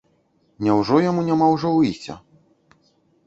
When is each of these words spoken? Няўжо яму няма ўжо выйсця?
Няўжо 0.67 0.95
яму 1.09 1.25
няма 1.27 1.49
ўжо 1.55 1.69
выйсця? 1.77 2.15